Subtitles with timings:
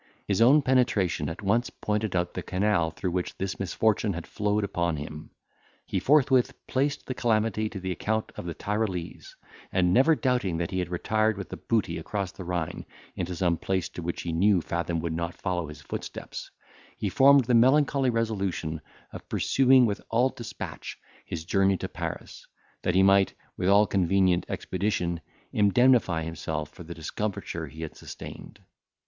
[0.25, 4.63] His own penetration at once pointed out the canal through which this misfortune had flowed
[4.63, 5.29] upon him;
[5.85, 9.35] he forthwith placed the calamity to the account of the Tyrolese,
[9.71, 12.83] and never doubting that he had retired with the booty across the Rhine,
[13.15, 16.49] into some place to which he knew Fathom would not follow his footsteps,
[16.97, 18.81] he formed the melancholy resolution
[19.13, 20.97] of pursuing with all despatch
[21.27, 22.47] his journey to Paris,
[22.81, 25.21] that he might, with all convenient expedition,
[25.53, 28.59] indemnify himself for the discomfiture he had sustained.